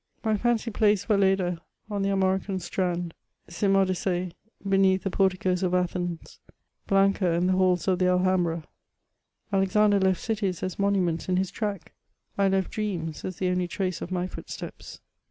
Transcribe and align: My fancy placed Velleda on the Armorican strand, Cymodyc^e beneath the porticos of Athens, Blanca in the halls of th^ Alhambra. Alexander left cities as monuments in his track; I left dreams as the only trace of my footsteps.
My 0.23 0.35
fancy 0.35 0.71
placed 0.71 1.07
Velleda 1.07 1.59
on 1.87 2.01
the 2.01 2.09
Armorican 2.09 2.59
strand, 2.59 3.13
Cymodyc^e 3.47 4.31
beneath 4.67 5.03
the 5.03 5.11
porticos 5.11 5.61
of 5.61 5.75
Athens, 5.75 6.39
Blanca 6.87 7.33
in 7.33 7.45
the 7.45 7.53
halls 7.53 7.87
of 7.87 7.99
th^ 7.99 8.07
Alhambra. 8.07 8.63
Alexander 9.53 9.99
left 9.99 10.19
cities 10.19 10.63
as 10.63 10.79
monuments 10.79 11.29
in 11.29 11.37
his 11.37 11.51
track; 11.51 11.93
I 12.35 12.47
left 12.47 12.71
dreams 12.71 13.23
as 13.23 13.35
the 13.37 13.49
only 13.49 13.67
trace 13.67 14.01
of 14.01 14.09
my 14.09 14.25
footsteps. 14.25 15.01